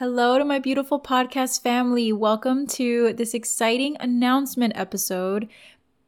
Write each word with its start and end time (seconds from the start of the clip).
Hello 0.00 0.38
to 0.38 0.44
my 0.44 0.58
beautiful 0.58 0.98
podcast 0.98 1.62
family. 1.62 2.12
Welcome 2.12 2.66
to 2.66 3.12
this 3.12 3.32
exciting 3.32 3.96
announcement 4.00 4.72
episode 4.74 5.48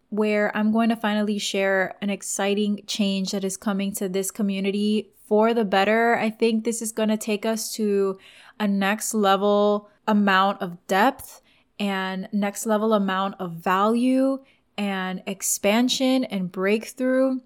where 0.09 0.55
I'm 0.57 0.73
going 0.73 0.89
to 0.89 0.97
finally 0.97 1.39
share 1.39 1.95
an 2.03 2.11
exciting 2.11 2.83
change 2.89 3.31
that 3.31 3.45
is 3.45 3.57
coming 3.57 3.93
to 3.93 4.09
this 4.09 4.33
community 4.33 5.13
for 5.29 5.55
the 5.55 5.65
better. 5.65 6.17
I 6.19 6.31
think 6.31 6.65
this 6.65 6.83
is 6.83 6.91
going 6.91 7.11
to 7.11 7.17
take 7.17 7.47
us 7.47 7.73
to 7.75 8.19
a 8.59 8.67
next 8.67 9.15
level 9.15 9.89
amount 10.09 10.63
of 10.63 10.85
depth 10.89 11.41
and 11.79 12.29
next 12.33 12.67
level 12.67 12.93
amount 12.93 13.37
of 13.39 13.53
value 13.53 14.41
and 14.77 15.23
expansion 15.29 16.25
and 16.25 16.51
breakthrough 16.51 17.39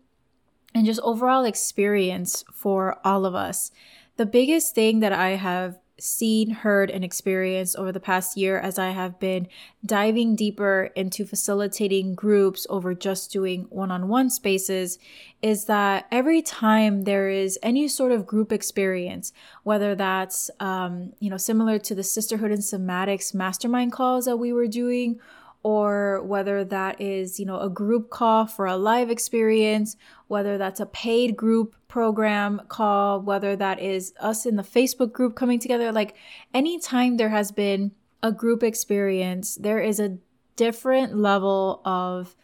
and 0.74 0.86
just 0.86 1.00
overall 1.02 1.44
experience 1.44 2.44
for 2.50 2.98
all 3.06 3.26
of 3.26 3.34
us. 3.34 3.72
The 4.16 4.24
biggest 4.24 4.74
thing 4.74 5.00
that 5.00 5.12
I 5.12 5.30
have 5.30 5.78
seen, 6.00 6.50
heard, 6.50 6.90
and 6.90 7.04
experienced 7.04 7.76
over 7.76 7.92
the 7.92 8.00
past 8.00 8.36
year 8.36 8.58
as 8.58 8.78
I 8.78 8.90
have 8.90 9.18
been 9.20 9.48
diving 9.84 10.36
deeper 10.36 10.90
into 10.94 11.24
facilitating 11.24 12.14
groups 12.14 12.66
over 12.68 12.94
just 12.94 13.30
doing 13.30 13.66
one 13.70 13.90
on 13.90 14.08
one 14.08 14.30
spaces 14.30 14.98
is 15.42 15.64
that 15.66 16.06
every 16.10 16.42
time 16.42 17.02
there 17.02 17.28
is 17.28 17.58
any 17.62 17.88
sort 17.88 18.12
of 18.12 18.26
group 18.26 18.52
experience, 18.52 19.32
whether 19.62 19.94
that's, 19.94 20.50
um, 20.60 21.12
you 21.18 21.30
know, 21.30 21.36
similar 21.36 21.78
to 21.78 21.94
the 21.94 22.02
Sisterhood 22.02 22.50
and 22.50 22.62
Somatics 22.62 23.34
mastermind 23.34 23.92
calls 23.92 24.26
that 24.26 24.36
we 24.36 24.52
were 24.52 24.66
doing, 24.66 25.18
or 25.62 26.22
whether 26.22 26.64
that 26.64 27.00
is, 27.00 27.38
you 27.38 27.44
know, 27.44 27.60
a 27.60 27.68
group 27.68 28.10
call 28.10 28.46
for 28.46 28.66
a 28.66 28.76
live 28.76 29.10
experience, 29.10 29.96
whether 30.28 30.56
that's 30.56 30.80
a 30.80 30.86
paid 30.86 31.36
group 31.36 31.74
program 31.86 32.62
call, 32.68 33.20
whether 33.20 33.56
that 33.56 33.80
is 33.80 34.14
us 34.20 34.46
in 34.46 34.56
the 34.56 34.62
Facebook 34.62 35.12
group 35.12 35.34
coming 35.34 35.58
together, 35.58 35.92
like 35.92 36.14
anytime 36.54 37.16
there 37.16 37.28
has 37.28 37.52
been 37.52 37.92
a 38.22 38.32
group 38.32 38.62
experience, 38.62 39.56
there 39.56 39.80
is 39.80 40.00
a 40.00 40.16
different 40.56 41.16
level 41.16 41.82
of 41.84 42.36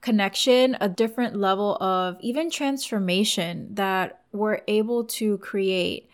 connection, 0.00 0.76
a 0.80 0.88
different 0.88 1.36
level 1.36 1.76
of 1.82 2.16
even 2.20 2.50
transformation 2.50 3.74
that 3.74 4.20
we're 4.32 4.60
able 4.68 5.04
to 5.04 5.36
create. 5.38 6.08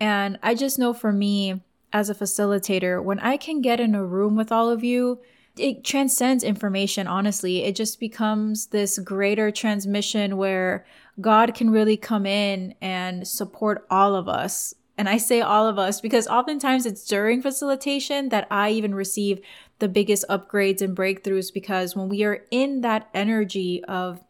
And 0.00 0.38
I 0.42 0.54
just 0.54 0.78
know 0.78 0.92
for 0.92 1.12
me 1.12 1.62
as 1.92 2.10
a 2.10 2.14
facilitator, 2.14 3.02
when 3.02 3.20
I 3.20 3.36
can 3.36 3.60
get 3.60 3.80
in 3.80 3.94
a 3.94 4.04
room 4.04 4.36
with 4.36 4.50
all 4.50 4.68
of 4.68 4.82
you, 4.82 5.20
it 5.58 5.84
transcends 5.84 6.44
information, 6.44 7.06
honestly. 7.06 7.64
It 7.64 7.76
just 7.76 7.98
becomes 7.98 8.66
this 8.66 8.98
greater 8.98 9.50
transmission 9.50 10.36
where 10.36 10.86
God 11.20 11.54
can 11.54 11.70
really 11.70 11.96
come 11.96 12.26
in 12.26 12.74
and 12.80 13.26
support 13.26 13.86
all 13.90 14.14
of 14.14 14.28
us. 14.28 14.74
And 14.98 15.08
I 15.08 15.18
say 15.18 15.40
all 15.40 15.66
of 15.66 15.78
us 15.78 16.00
because 16.00 16.26
oftentimes 16.26 16.86
it's 16.86 17.06
during 17.06 17.42
facilitation 17.42 18.30
that 18.30 18.46
I 18.50 18.70
even 18.70 18.94
receive 18.94 19.40
the 19.78 19.88
biggest 19.88 20.24
upgrades 20.28 20.80
and 20.80 20.96
breakthroughs 20.96 21.52
because 21.52 21.94
when 21.94 22.08
we 22.08 22.24
are 22.24 22.44
in 22.50 22.80
that 22.80 23.08
energy 23.12 23.84
of 23.84 24.20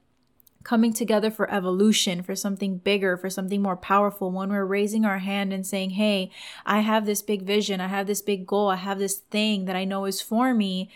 coming 0.66 0.92
together 0.92 1.30
for 1.30 1.48
evolution, 1.48 2.24
for 2.24 2.34
something 2.34 2.78
bigger, 2.78 3.16
for 3.16 3.30
something 3.30 3.62
more 3.62 3.76
powerful, 3.76 4.32
when 4.32 4.48
we're 4.48 4.64
raising 4.64 5.04
our 5.04 5.18
hand 5.18 5.52
and 5.52 5.64
saying, 5.64 5.90
Hey, 5.90 6.28
I 6.66 6.80
have 6.80 7.06
this 7.06 7.22
big 7.22 7.42
vision, 7.42 7.80
I 7.80 7.86
have 7.86 8.08
this 8.08 8.20
big 8.20 8.48
goal, 8.48 8.68
I 8.68 8.74
have 8.74 8.98
this 8.98 9.18
thing 9.18 9.66
that 9.66 9.76
I 9.76 9.84
know 9.84 10.06
is 10.06 10.20
for 10.20 10.52
me. 10.52 10.90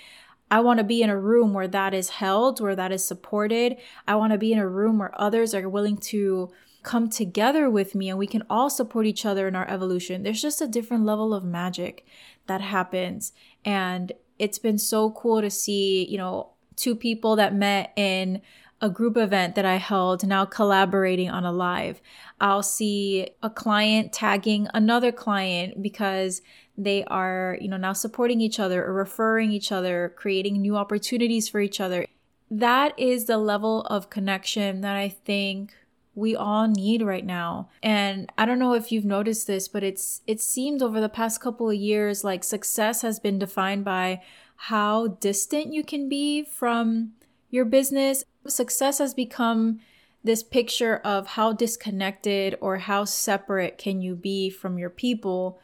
I 0.51 0.59
want 0.59 0.79
to 0.79 0.85
be 0.85 1.03
in 1.03 1.09
a 1.09 1.17
room 1.17 1.55
where 1.55 1.69
that 1.69 1.95
is 1.95 2.09
held, 2.09 2.61
where 2.61 2.75
that 2.75 2.91
is 2.91 3.05
supported. 3.05 3.77
I 4.09 4.17
want 4.17 4.33
to 4.33 4.39
be 4.39 4.53
in 4.53 4.59
a 4.59 4.67
room 4.67 4.99
where 4.99 5.13
others 5.15 5.55
are 5.55 5.69
willing 5.69 5.99
to 5.99 6.51
come 6.83 7.09
together 7.09 7.71
with 7.71 7.95
me 7.95 8.09
and 8.09 8.19
we 8.19 8.27
can 8.27 8.43
all 8.51 8.71
support 8.71 9.07
each 9.07 9.25
other 9.25 9.47
in 9.47 9.55
our 9.55 9.71
evolution. 9.71 10.25
There's 10.25 10.43
just 10.43 10.61
a 10.61 10.67
different 10.67 11.05
level 11.05 11.33
of 11.33 11.45
magic 11.45 12.05
that 12.49 12.61
happens. 12.61 13.33
And 13.65 14.11
it's 14.37 14.59
been 14.59 14.79
so 14.79 15.13
cool 15.13 15.41
to 15.41 15.51
see, 15.51 16.07
you 16.07 16.19
know, 16.19 16.49
two 16.75 16.97
people 16.97 17.37
that 17.37 17.55
met 17.55 17.93
in 17.95 18.43
a 18.81 18.89
group 18.89 19.17
event 19.17 19.55
that 19.55 19.65
I 19.65 19.77
held 19.77 20.27
now 20.27 20.45
collaborating 20.45 21.31
on 21.31 21.45
a 21.45 21.53
live. 21.53 22.01
I'll 22.41 22.63
see 22.63 23.29
a 23.43 23.51
client 23.51 24.13
tagging 24.13 24.69
another 24.73 25.13
client 25.13 25.83
because 25.83 26.41
they 26.79 27.05
are, 27.05 27.59
you 27.61 27.69
know, 27.69 27.77
now 27.77 27.93
supporting 27.93 28.41
each 28.41 28.59
other 28.59 28.85
or 28.85 28.95
referring 28.95 29.53
each 29.53 29.71
other, 29.71 30.15
creating 30.17 30.61
new 30.61 30.77
opportunities 30.77 31.49
for 31.49 31.61
each 31.61 31.81
other. 31.81 32.07
That 32.51 32.99
is 32.99 33.27
the 33.27 33.39
level 33.39 33.83
of 33.83 34.11
connection 34.11 34.81
that 34.81 34.97
I 34.97 35.11
think 35.11 35.75
we 36.15 36.35
all 36.35 36.67
need 36.67 37.03
right 37.03 37.25
now. 37.25 37.69
And 37.83 38.33
I 38.37 38.45
don't 38.47 38.59
know 38.59 38.75
if 38.75 38.91
you've 38.91 39.05
noticed 39.05 39.47
this, 39.47 39.69
but 39.69 39.83
it's 39.83 40.23
it 40.27 40.41
seemed 40.41 40.83
over 40.83 41.01
the 41.01 41.09
past 41.09 41.41
couple 41.41 41.69
of 41.69 41.77
years 41.77 42.25
like 42.25 42.43
success 42.43 43.03
has 43.03 43.21
been 43.21 43.39
defined 43.39 43.85
by 43.85 44.23
how 44.57 45.07
distant 45.07 45.73
you 45.73 45.85
can 45.85 46.09
be 46.09 46.43
from 46.43 47.13
your 47.51 47.65
business. 47.65 48.25
Success 48.47 48.99
has 48.99 49.15
become 49.15 49.81
this 50.23 50.43
picture 50.43 50.97
of 50.99 51.27
how 51.27 51.53
disconnected 51.53 52.57
or 52.61 52.79
how 52.79 53.05
separate 53.05 53.79
can 53.79 54.01
you 54.01 54.15
be 54.15 54.51
from 54.51 54.79
your 54.79 54.91
people 54.91 55.61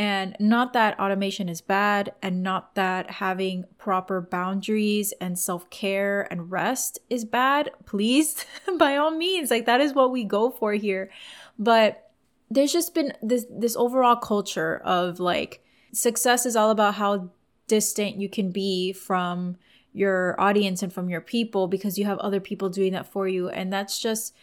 and 0.00 0.34
not 0.40 0.72
that 0.72 0.98
automation 0.98 1.50
is 1.50 1.60
bad, 1.60 2.14
and 2.22 2.42
not 2.42 2.74
that 2.74 3.10
having 3.10 3.66
proper 3.76 4.22
boundaries 4.22 5.12
and 5.20 5.38
self 5.38 5.68
care 5.68 6.26
and 6.30 6.50
rest 6.50 6.98
is 7.10 7.26
bad. 7.26 7.70
Please, 7.84 8.46
by 8.78 8.96
all 8.96 9.10
means, 9.10 9.50
like 9.50 9.66
that 9.66 9.82
is 9.82 9.92
what 9.92 10.10
we 10.10 10.24
go 10.24 10.50
for 10.50 10.72
here. 10.72 11.10
But 11.58 12.12
there's 12.50 12.72
just 12.72 12.94
been 12.94 13.12
this 13.20 13.44
this 13.50 13.76
overall 13.76 14.16
culture 14.16 14.80
of 14.86 15.20
like 15.20 15.62
success 15.92 16.46
is 16.46 16.56
all 16.56 16.70
about 16.70 16.94
how 16.94 17.28
distant 17.66 18.16
you 18.16 18.30
can 18.30 18.52
be 18.52 18.94
from 18.94 19.58
your 19.92 20.40
audience 20.40 20.82
and 20.82 20.92
from 20.92 21.08
your 21.08 21.20
people 21.20 21.66
because 21.68 21.98
you 21.98 22.04
have 22.04 22.18
other 22.18 22.40
people 22.40 22.68
doing 22.68 22.92
that 22.92 23.10
for 23.10 23.26
you 23.26 23.48
and 23.48 23.72
that's 23.72 24.00
just 24.00 24.34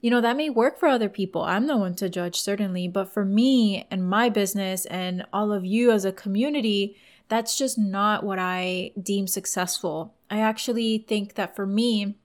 you 0.00 0.10
know, 0.10 0.20
that 0.20 0.36
may 0.36 0.50
work 0.50 0.78
for 0.78 0.88
other 0.88 1.08
people. 1.08 1.42
I'm 1.42 1.66
no 1.66 1.78
one 1.78 1.94
to 1.96 2.08
judge, 2.08 2.38
certainly. 2.38 2.86
But 2.86 3.12
for 3.12 3.24
me 3.24 3.86
and 3.90 4.08
my 4.08 4.28
business 4.28 4.84
and 4.86 5.24
all 5.32 5.52
of 5.52 5.64
you 5.64 5.90
as 5.90 6.04
a 6.04 6.12
community, 6.12 6.96
that's 7.28 7.56
just 7.56 7.78
not 7.78 8.22
what 8.22 8.38
I 8.38 8.92
deem 9.00 9.26
successful. 9.26 10.14
I 10.30 10.40
actually 10.40 10.98
think 10.98 11.34
that 11.34 11.56
for 11.56 11.66
me, 11.66 12.16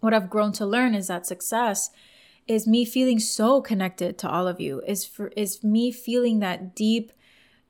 what 0.00 0.14
I've 0.14 0.30
grown 0.30 0.52
to 0.52 0.66
learn 0.66 0.94
is 0.94 1.08
that 1.08 1.26
success 1.26 1.90
is 2.46 2.66
me 2.66 2.84
feeling 2.84 3.18
so 3.18 3.62
connected 3.62 4.18
to 4.18 4.28
all 4.28 4.46
of 4.48 4.60
you, 4.60 4.82
is 4.86 5.04
for 5.04 5.28
is 5.28 5.62
me 5.62 5.90
feeling 5.90 6.40
that 6.40 6.74
deep 6.74 7.12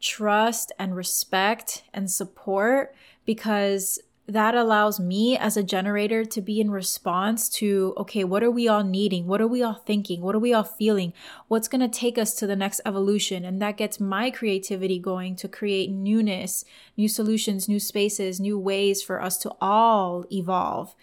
trust 0.01 0.73
and 0.79 0.97
respect 0.97 1.85
and 1.93 2.11
support 2.11 2.95
because 3.25 4.01
that 4.27 4.55
allows 4.55 4.99
me 4.99 5.37
as 5.37 5.57
a 5.57 5.63
generator 5.63 6.25
to 6.25 6.41
be 6.41 6.61
in 6.61 6.71
response 6.71 7.49
to 7.49 7.93
okay 7.99 8.25
what 8.25 8.43
are 8.43 8.51
we 8.51 8.67
all 8.67 8.83
needing? 8.83 9.27
What 9.27 9.41
are 9.41 9.47
we 9.47 9.63
all 9.63 9.83
thinking? 9.87 10.23
What 10.23 10.35
are 10.35 10.41
we 10.41 10.55
all 10.55 10.65
feeling? 10.65 11.13
What's 11.49 11.69
going 11.69 11.83
to 11.83 11.99
take 11.99 12.17
us 12.17 12.35
to 12.35 12.47
the 12.47 12.57
next 12.57 12.81
evolution? 12.87 13.45
And 13.45 13.61
that 13.61 13.77
gets 13.77 14.01
my 14.01 14.31
creativity 14.31 14.99
going 14.99 15.37
to 15.37 15.49
create 15.49 15.91
newness 15.91 16.65
new 16.97 17.09
solutions 17.09 17.69
new 17.69 17.81
spaces 17.81 18.41
new 18.41 18.59
ways 18.59 19.03
for 19.03 19.21
us 19.21 19.37
to 19.39 19.53
all 19.61 20.25
evolve. 20.33 20.95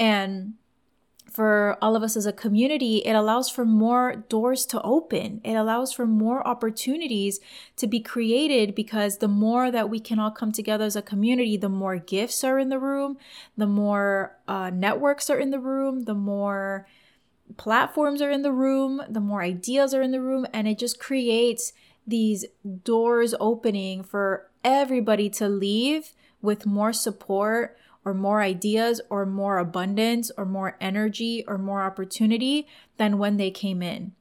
And 0.00 0.54
for 1.34 1.76
all 1.82 1.96
of 1.96 2.04
us 2.04 2.16
as 2.16 2.26
a 2.26 2.32
community, 2.32 2.98
it 2.98 3.12
allows 3.12 3.50
for 3.50 3.64
more 3.64 4.24
doors 4.28 4.64
to 4.66 4.80
open. 4.82 5.40
It 5.42 5.54
allows 5.54 5.92
for 5.92 6.06
more 6.06 6.46
opportunities 6.46 7.40
to 7.76 7.88
be 7.88 7.98
created 7.98 8.72
because 8.76 9.18
the 9.18 9.26
more 9.26 9.72
that 9.72 9.90
we 9.90 9.98
can 9.98 10.20
all 10.20 10.30
come 10.30 10.52
together 10.52 10.84
as 10.84 10.94
a 10.94 11.02
community, 11.02 11.56
the 11.56 11.68
more 11.68 11.96
gifts 11.96 12.44
are 12.44 12.60
in 12.60 12.68
the 12.68 12.78
room, 12.78 13.18
the 13.56 13.66
more 13.66 14.38
uh, 14.46 14.70
networks 14.70 15.28
are 15.28 15.38
in 15.40 15.50
the 15.50 15.58
room, 15.58 16.04
the 16.04 16.14
more 16.14 16.86
platforms 17.56 18.22
are 18.22 18.30
in 18.30 18.42
the 18.42 18.52
room, 18.52 19.02
the 19.08 19.18
more 19.18 19.42
ideas 19.42 19.92
are 19.92 20.02
in 20.02 20.12
the 20.12 20.22
room, 20.22 20.46
and 20.52 20.68
it 20.68 20.78
just 20.78 21.00
creates 21.00 21.72
these 22.06 22.44
doors 22.84 23.34
opening 23.40 24.04
for 24.04 24.48
everybody 24.62 25.28
to 25.30 25.48
leave 25.48 26.12
with 26.40 26.64
more 26.64 26.92
support 26.92 27.76
or 28.04 28.14
more 28.14 28.42
ideas 28.42 29.00
or 29.10 29.24
more 29.24 29.58
abundance 29.58 30.30
or 30.36 30.44
more 30.44 30.76
energy 30.80 31.44
or 31.46 31.58
more 31.58 31.82
opportunity 31.82 32.66
than 32.96 33.18
when 33.18 33.36
they 33.36 33.50
came 33.50 33.82
in. 33.82 34.12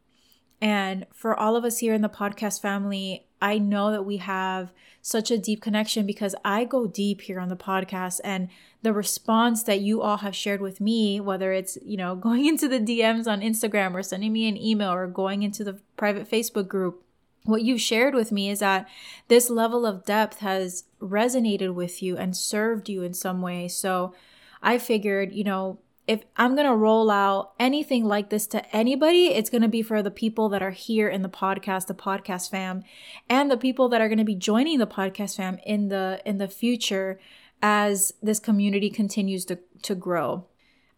And 0.62 1.06
for 1.14 1.38
all 1.38 1.56
of 1.58 1.66
us 1.66 1.80
here 1.80 1.94
in 1.94 2.02
the 2.02 2.10
podcast 2.10 2.62
family, 2.62 3.28
I 3.42 3.58
know 3.58 3.92
that 3.92 4.06
we 4.06 4.18
have 4.18 4.72
such 5.02 5.30
a 5.30 5.38
deep 5.38 5.62
connection 5.62 6.06
because 6.06 6.34
I 6.46 6.64
go 6.64 6.88
deep 6.88 7.20
here 7.20 7.42
on 7.42 7.50
the 7.50 7.58
podcast 7.58 8.22
and 8.24 8.48
the 8.82 8.94
response 8.94 9.64
that 9.64 9.82
you 9.82 10.02
all 10.02 10.18
have 10.18 10.34
shared 10.34 10.62
with 10.62 10.80
me, 10.80 11.20
whether 11.20 11.52
it's, 11.52 11.78
you 11.84 11.98
know, 11.98 12.16
going 12.28 12.46
into 12.46 12.70
the 12.70 12.80
DMs 12.80 13.28
on 13.28 13.42
Instagram 13.42 13.94
or 13.94 14.02
sending 14.02 14.32
me 14.32 14.48
an 14.48 14.56
email 14.56 14.94
or 14.94 15.08
going 15.08 15.44
into 15.44 15.66
the 15.66 15.80
private 15.98 16.32
Facebook 16.32 16.70
group, 16.70 17.04
what 17.46 17.64
you've 17.64 17.82
shared 17.82 18.16
with 18.16 18.32
me 18.32 18.50
is 18.50 18.60
that 18.60 18.88
this 19.28 19.50
level 19.50 19.86
of 19.86 20.06
depth 20.06 20.40
has 20.40 20.86
resonated 21.02 21.74
with 21.74 22.02
you 22.02 22.18
and 22.18 22.36
served 22.36 22.90
you 22.90 23.04
in 23.04 23.14
some 23.14 23.42
way. 23.42 23.68
So 23.68 24.14
I 24.62 24.78
figured, 24.78 25.34
you 25.34 25.44
know, 25.44 25.80
if 26.08 26.24
I'm 26.36 26.56
going 26.56 26.68
to 26.68 26.76
roll 26.76 27.10
out 27.10 27.54
anything 27.60 28.06
like 28.06 28.30
this 28.30 28.46
to 28.48 28.76
anybody, 28.76 29.28
it's 29.28 29.50
going 29.50 29.62
to 29.62 29.70
be 29.70 29.82
for 29.82 30.02
the 30.02 30.12
people 30.12 30.50
that 30.50 30.62
are 30.62 30.72
here 30.72 31.08
in 31.08 31.22
the 31.22 31.30
podcast, 31.30 31.88
the 31.88 31.94
podcast 31.94 32.50
fam, 32.50 32.84
and 33.30 33.50
the 33.50 33.58
people 33.58 33.88
that 33.90 34.02
are 34.02 34.10
going 34.10 34.18
to 34.18 34.26
be 34.26 34.36
joining 34.36 34.80
the 34.80 34.88
podcast 34.88 35.38
fam 35.38 35.60
in 35.66 35.88
the 35.88 36.22
in 36.26 36.40
the 36.40 36.50
future 36.50 37.20
as 37.62 38.14
this 38.22 38.40
community 38.40 38.90
continues 38.90 39.46
to 39.46 39.60
to 39.84 39.96
grow. 39.96 40.46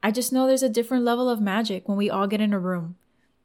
I 0.02 0.12
just 0.12 0.34
know 0.34 0.48
there's 0.48 0.64
a 0.64 0.70
different 0.70 1.04
level 1.04 1.30
of 1.30 1.40
magic 1.40 1.88
when 1.88 1.98
we 1.98 2.10
all 2.10 2.28
get 2.28 2.42
in 2.42 2.54
a 2.54 2.60
room. 2.60 2.96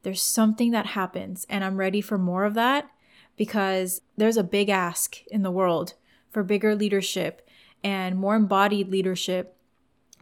There's 0.03 0.21
something 0.21 0.71
that 0.71 0.87
happens 0.87 1.45
and 1.49 1.63
I'm 1.63 1.77
ready 1.77 2.01
for 2.01 2.17
more 2.17 2.45
of 2.45 2.53
that 2.55 2.89
because 3.37 4.01
there's 4.17 4.37
a 4.37 4.43
big 4.43 4.69
ask 4.69 5.25
in 5.27 5.43
the 5.43 5.51
world 5.51 5.93
for 6.29 6.43
bigger 6.43 6.75
leadership 6.75 7.47
and 7.83 8.17
more 8.17 8.35
embodied 8.35 8.89
leadership 8.89 9.57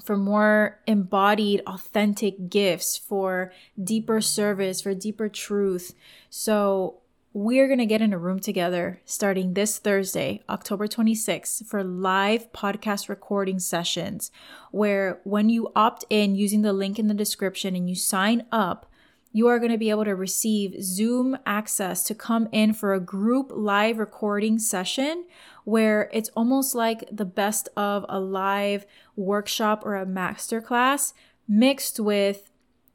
for 0.01 0.17
more 0.17 0.79
embodied, 0.87 1.61
authentic 1.67 2.49
gifts, 2.49 2.97
for 2.97 3.51
deeper 3.81 4.21
service, 4.21 4.81
for 4.81 4.93
deeper 4.93 5.29
truth. 5.29 5.93
So, 6.29 7.01
we're 7.31 7.67
going 7.67 7.79
to 7.79 7.85
get 7.85 8.01
in 8.01 8.11
a 8.11 8.17
room 8.17 8.39
together 8.39 9.01
starting 9.05 9.53
this 9.53 9.77
Thursday, 9.77 10.41
October 10.49 10.87
26th, 10.87 11.63
for 11.67 11.83
live 11.83 12.51
podcast 12.53 13.07
recording 13.07 13.59
sessions. 13.59 14.31
Where, 14.71 15.19
when 15.23 15.47
you 15.49 15.71
opt 15.75 16.05
in 16.09 16.35
using 16.35 16.63
the 16.63 16.73
link 16.73 16.97
in 16.97 17.07
the 17.07 17.13
description 17.13 17.75
and 17.75 17.87
you 17.87 17.95
sign 17.95 18.45
up, 18.51 18.88
you 19.31 19.47
are 19.47 19.59
going 19.59 19.71
to 19.71 19.77
be 19.77 19.89
able 19.89 20.05
to 20.05 20.15
receive 20.15 20.81
Zoom 20.83 21.37
access 21.45 22.03
to 22.03 22.15
come 22.15 22.47
in 22.51 22.73
for 22.73 22.93
a 22.93 22.99
group 22.99 23.51
live 23.53 23.99
recording 23.99 24.57
session 24.57 25.25
where 25.65 26.09
it's 26.11 26.29
almost 26.35 26.73
like 26.73 27.07
the 27.11 27.25
best 27.25 27.69
of 27.77 28.05
a 28.09 28.19
live 28.19 28.85
workshop 29.15 29.83
or 29.85 29.95
a 29.95 30.05
masterclass 30.05 31.13
mixed 31.47 31.99
with 31.99 32.49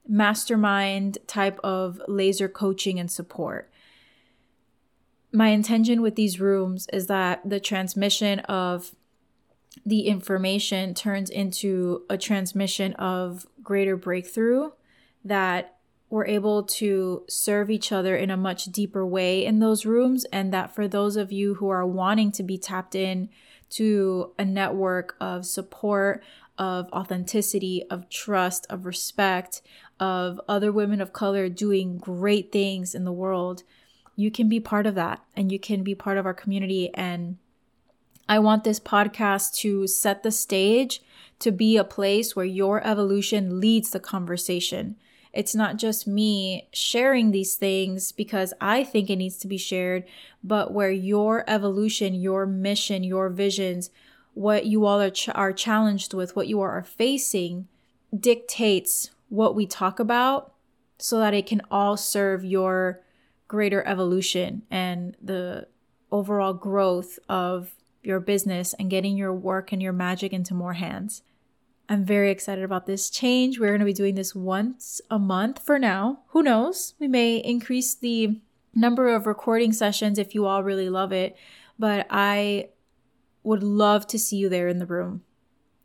mastermind 0.08 1.19
type 1.26 1.58
of 1.62 2.00
laser 2.08 2.48
coaching 2.48 2.98
and 2.98 3.10
support. 3.10 3.70
My 5.32 5.48
intention 5.48 6.02
with 6.02 6.16
these 6.16 6.40
rooms 6.40 6.86
is 6.92 7.06
that 7.06 7.48
the 7.48 7.60
transmission 7.60 8.40
of 8.40 8.94
the 9.86 10.02
information 10.02 10.94
turns 10.94 11.31
into 11.31 12.02
a 12.08 12.16
transmission 12.16 12.92
of 12.94 13.46
greater 13.62 13.96
breakthrough 13.96 14.70
that 15.25 15.74
we're 16.14 16.26
able 16.26 16.62
to 16.62 17.25
serve 17.28 17.69
each 17.69 17.90
other 17.90 18.14
in 18.14 18.31
a 18.31 18.37
much 18.37 18.66
deeper 18.66 19.05
way 19.05 19.44
in 19.44 19.58
those 19.58 19.84
rooms. 19.84 20.25
And 20.26 20.52
that 20.52 20.72
for 20.72 20.87
those 20.87 21.16
of 21.16 21.32
you 21.32 21.55
who 21.55 21.69
are 21.70 21.84
wanting 21.84 22.31
to 22.32 22.44
be 22.44 22.56
tapped 22.56 22.94
in 22.94 23.31
to 23.70 24.32
a 24.38 24.44
network 24.44 25.16
of 25.20 25.44
support, 25.44 26.22
of 26.56 26.88
authenticity, 26.93 27.82
of 27.90 28.08
trust, 28.08 28.64
of 28.70 28.87
respect, 28.87 29.61
of 29.99 30.40
other 30.46 30.70
women 30.70 31.00
of 31.00 31.12
color 31.12 31.49
doing 31.49 31.99
great 31.99 32.52
things 32.52 32.94
in 32.94 33.05
the 33.05 33.10
world, 33.10 33.64
you 34.14 34.31
can 34.31 34.49
be 34.49 34.60
part 34.60 34.87
of 34.87 34.94
that 34.94 35.20
and 35.34 35.50
you 35.50 35.58
can 35.58 35.82
be 35.82 35.96
part 35.96 36.17
of 36.17 36.26
our 36.26 36.34
community. 36.34 36.94
And 36.94 37.38
I 38.28 38.38
want 38.38 38.62
this 38.62 38.78
podcast 38.78 39.56
to 39.56 39.88
set 39.88 40.22
the 40.22 40.31
stage 40.31 41.02
to 41.40 41.50
be 41.50 41.76
a 41.76 41.82
place 41.82 42.37
where 42.37 42.46
your 42.46 42.87
evolution 42.87 43.58
leads 43.58 43.90
the 43.90 43.99
conversation 43.99 44.94
it's 45.34 45.54
not 45.54 45.76
just 45.76 46.06
me 46.06 46.69
sharing 46.72 47.31
these 47.31 47.56
things 47.56 48.12
because 48.12 48.54
I 48.60 48.84
think 48.84 49.10
it 49.10 49.16
needs 49.16 49.36
to 49.38 49.48
be 49.48 49.58
shared, 49.58 50.04
but 50.42 50.72
where 50.72 50.90
your 50.90 51.44
evolution, 51.48 52.14
your 52.14 52.46
mission, 52.46 53.02
your 53.02 53.28
visions, 53.28 53.90
what 54.34 54.66
you 54.66 54.84
all 54.84 55.00
are, 55.00 55.10
ch- 55.10 55.28
are 55.31 55.52
challenged 55.52 56.14
with, 56.14 56.36
what 56.36 56.46
you 56.46 56.60
are 56.60 56.82
facing, 56.82 57.69
dictates 58.19 59.10
what 59.28 59.54
we 59.54 59.66
talk 59.66 59.98
about 59.98 60.54
so 60.98 61.19
that 61.19 61.34
it 61.34 61.46
can 61.46 61.60
all 61.70 61.96
serve 61.96 62.44
your 62.44 63.00
greater 63.48 63.86
evolution 63.86 64.62
and 64.70 65.16
the 65.20 65.66
overall 66.10 66.54
growth 66.54 67.19
of 67.28 67.72
your 68.02 68.20
business 68.20 68.75
and 68.75 68.90
getting 68.90 69.16
your 69.16 69.32
work 69.32 69.72
and 69.72 69.82
your 69.82 69.92
magic 69.92 70.32
into 70.32 70.54
more 70.54 70.75
hands. 70.75 71.22
I'm 71.88 72.04
very 72.04 72.31
excited 72.31 72.64
about 72.64 72.86
this 72.86 73.10
change. 73.10 73.58
We're 73.58 73.69
going 73.69 73.81
to 73.81 73.84
be 73.84 73.92
doing 73.92 74.14
this 74.14 74.34
once 74.34 75.00
a 75.10 75.19
month 75.19 75.58
for 75.58 75.78
now. 75.78 76.20
Who 76.28 76.42
knows? 76.42 76.94
We 76.98 77.08
may 77.08 77.36
increase 77.36 77.94
the 77.94 78.40
number 78.75 79.14
of 79.14 79.26
recording 79.26 79.72
sessions 79.72 80.19
if 80.19 80.34
you 80.34 80.46
all 80.46 80.62
really 80.62 80.88
love 80.88 81.12
it, 81.12 81.36
but 81.78 82.06
I 82.10 82.70
would 83.42 83.62
love 83.62 84.06
to 84.08 84.19
see 84.19 84.36
you 84.36 84.48
there 84.48 84.69
in 84.69 84.78
the 84.78 84.86
room. 84.86 85.22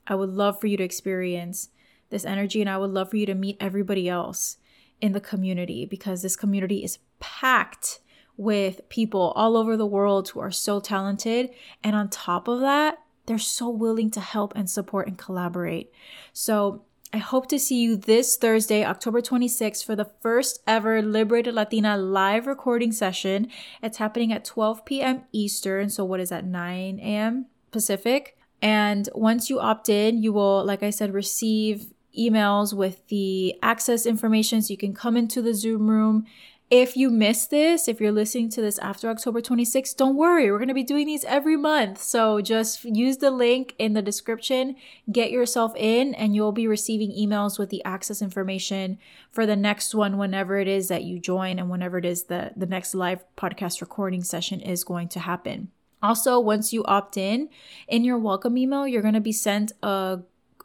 I 0.08 0.16
would 0.16 0.30
love 0.30 0.60
for 0.60 0.68
you 0.68 0.78
to 0.78 0.84
experience 0.84 1.70
this 2.10 2.26
energy 2.26 2.62
and 2.62 2.70
I 2.70 2.78
would 2.78 2.92
love 2.92 3.10
for 3.10 3.18
you 3.18 3.26
to 3.28 3.36
meet 3.36 3.58
everybody 3.60 4.10
else 4.10 4.58
in 5.02 5.12
the 5.12 5.22
community 5.22 5.86
because 5.86 6.22
this 6.22 6.36
community 6.36 6.84
is 6.84 7.00
packed 7.20 8.00
with 8.38 8.88
people 8.90 9.34
all 9.36 9.58
over 9.58 9.76
the 9.76 9.86
world 9.86 10.30
who 10.30 10.40
are 10.40 10.52
so 10.52 10.80
talented. 10.80 11.50
And 11.84 11.96
on 11.96 12.10
top 12.10 12.48
of 12.48 12.62
that, 12.62 13.00
they're 13.30 13.38
so 13.38 13.70
willing 13.70 14.10
to 14.10 14.20
help 14.20 14.54
and 14.56 14.68
support 14.68 15.08
and 15.08 15.16
collaborate. 15.16 15.94
So 16.34 16.82
I 17.14 17.20
hope 17.20 17.48
to 17.50 17.60
see 17.60 17.80
you 17.80 17.96
this 17.96 18.38
Thursday, 18.38 18.84
October 18.84 19.22
26th, 19.22 19.86
for 19.86 19.96
the 19.96 20.10
first 20.22 20.64
ever 20.66 21.04
Liberated 21.04 21.54
Latina 21.54 21.96
live 21.96 22.48
recording 22.48 22.92
session. 22.92 23.48
It's 23.84 23.98
happening 23.98 24.34
at 24.34 24.46
12 24.46 24.84
p.m. 24.84 25.22
Eastern. 25.32 25.90
So, 25.90 26.04
what 26.04 26.20
is 26.20 26.30
that, 26.30 26.44
9 26.44 27.00
a.m. 27.00 27.46
Pacific? 27.70 28.36
And 28.64 29.08
once 29.14 29.48
you 29.48 29.60
opt 29.60 29.90
in, 29.90 30.24
you 30.24 30.34
will, 30.34 30.66
like 30.66 30.82
I 30.82 30.90
said, 30.90 31.14
receive 31.14 31.94
emails 32.18 32.74
with 32.74 33.08
the 33.10 33.56
access 33.62 34.08
information 34.08 34.64
so 34.64 34.72
you 34.72 34.78
can 34.78 34.96
come 34.96 35.16
into 35.16 35.42
the 35.44 35.54
Zoom 35.54 35.88
room 35.88 36.26
if 36.70 36.96
you 36.96 37.10
missed 37.10 37.50
this, 37.50 37.88
if 37.88 38.00
you're 38.00 38.12
listening 38.12 38.50
to 38.50 38.62
this 38.62 38.78
after 38.78 39.10
October 39.10 39.42
26th, 39.42 39.96
don't 39.98 40.16
worry. 40.16 40.52
We're 40.52 40.60
going 40.60 40.68
to 40.68 40.76
be 40.76 40.84
doing 40.84 41.08
these 41.08 41.24
every 41.26 41.58
month. 41.58 42.00
So 42.00 42.42
just 42.42 42.86
use 42.86 43.18
the 43.18 43.32
link 43.32 43.74
in 43.80 43.94
the 43.94 44.04
description, 44.04 44.76
get 45.12 45.32
yourself 45.32 45.74
in, 45.76 46.14
and 46.14 46.36
you'll 46.36 46.52
be 46.52 46.68
receiving 46.68 47.12
emails 47.12 47.58
with 47.58 47.70
the 47.70 47.84
access 47.86 48.22
information 48.22 49.00
for 49.32 49.48
the 49.48 49.56
next 49.56 49.96
one 49.96 50.18
whenever 50.18 50.60
it 50.60 50.68
is 50.68 50.90
that 50.90 51.04
you 51.04 51.20
join 51.20 51.58
and 51.58 51.72
whenever 51.72 51.98
it 51.98 52.06
is 52.06 52.26
that 52.26 52.60
the 52.60 52.68
next 52.68 52.94
live 52.94 53.24
podcast 53.36 53.82
recording 53.82 54.24
session 54.24 54.60
is 54.60 54.84
going 54.84 55.08
to 55.10 55.20
happen. 55.20 55.72
Also, 56.04 56.40
once 56.40 56.72
you 56.72 56.84
opt 56.86 57.18
in, 57.18 57.50
in 57.88 58.04
your 58.04 58.18
welcome 58.18 58.58
email, 58.58 58.88
you're 58.88 59.02
going 59.02 59.16
to 59.16 59.20
be 59.20 59.32
sent 59.32 59.72
a 59.82 60.20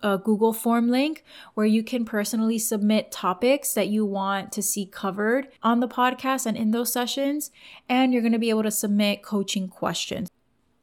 a 0.05 0.19
Google 0.19 0.53
form 0.53 0.91
link 0.91 1.25
where 1.55 1.67
you 1.67 1.83
can 1.83 2.05
personally 2.05 2.59
submit 2.59 3.11
topics 3.11 3.73
that 3.73 3.89
you 3.89 4.05
want 4.05 4.53
to 4.53 4.63
see 4.63 4.85
covered 4.85 5.49
on 5.63 5.81
the 5.81 5.89
podcast 5.89 6.45
and 6.45 6.57
in 6.57 6.71
those 6.71 6.93
sessions. 6.93 7.51
And 7.89 8.13
you're 8.13 8.23
going 8.23 8.33
to 8.33 8.39
be 8.39 8.51
able 8.51 8.63
to 8.65 8.71
submit 8.71 9.23
coaching 9.23 9.67
questions. 9.67 10.31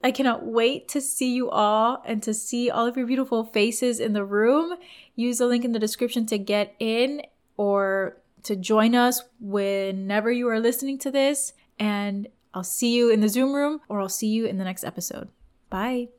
I 0.03 0.11
cannot 0.11 0.43
wait 0.43 0.87
to 0.89 0.99
see 0.99 1.35
you 1.35 1.51
all 1.51 2.01
and 2.05 2.23
to 2.23 2.33
see 2.33 2.71
all 2.71 2.87
of 2.87 2.97
your 2.97 3.05
beautiful 3.05 3.45
faces 3.45 3.99
in 3.99 4.13
the 4.13 4.25
room. 4.25 4.75
Use 5.15 5.37
the 5.37 5.45
link 5.45 5.63
in 5.63 5.71
the 5.71 5.79
description 5.79 6.25
to 6.25 6.39
get 6.39 6.75
in 6.79 7.21
or 7.57 8.17
to 8.43 8.55
join 8.55 8.95
us 8.95 9.23
whenever 9.39 10.31
you 10.31 10.49
are 10.49 10.59
listening 10.59 10.97
to 10.97 11.11
this. 11.11 11.53
And 11.77 12.27
I'll 12.55 12.63
see 12.63 12.95
you 12.95 13.11
in 13.11 13.19
the 13.19 13.29
Zoom 13.29 13.53
room 13.53 13.81
or 13.87 14.01
I'll 14.01 14.09
see 14.09 14.29
you 14.29 14.45
in 14.45 14.57
the 14.57 14.63
next 14.63 14.83
episode. 14.83 15.29
Bye. 15.69 16.09